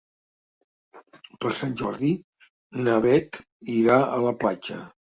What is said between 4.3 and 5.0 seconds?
platja.